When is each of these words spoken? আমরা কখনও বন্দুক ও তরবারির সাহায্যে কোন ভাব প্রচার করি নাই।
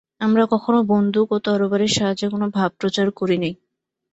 আমরা 0.21 0.43
কখনও 0.53 0.81
বন্দুক 0.91 1.27
ও 1.31 1.45
তরবারির 1.45 1.95
সাহায্যে 1.97 2.27
কোন 2.29 2.43
ভাব 2.55 2.69
প্রচার 2.79 3.07
করি 3.19 3.37
নাই। 3.37 3.53